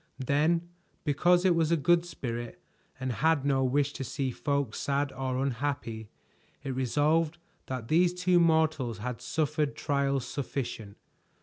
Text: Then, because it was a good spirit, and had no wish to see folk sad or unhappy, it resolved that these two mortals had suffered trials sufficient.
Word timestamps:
Then, 0.25 0.67
because 1.03 1.45
it 1.45 1.53
was 1.53 1.71
a 1.71 1.77
good 1.77 2.07
spirit, 2.07 2.59
and 2.99 3.11
had 3.11 3.45
no 3.45 3.63
wish 3.63 3.93
to 3.93 4.03
see 4.03 4.31
folk 4.31 4.73
sad 4.73 5.11
or 5.11 5.37
unhappy, 5.45 6.09
it 6.63 6.73
resolved 6.73 7.37
that 7.67 7.87
these 7.87 8.11
two 8.11 8.39
mortals 8.39 8.97
had 8.97 9.21
suffered 9.21 9.75
trials 9.75 10.25
sufficient. 10.27 10.97